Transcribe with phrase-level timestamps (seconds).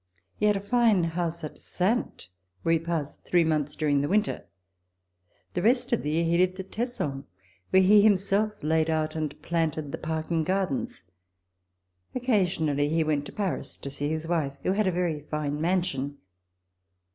[0.37, 2.29] He had a fine house at Saintes,
[2.63, 4.45] where he passed three months during the winter.
[5.53, 7.25] The rest of the year he lived at Tesson
[7.69, 11.03] where he himself had laid out and planted the park and gardens.
[12.15, 16.17] Occasionally, he went to Paris to see his wife, who had a very fine mansion.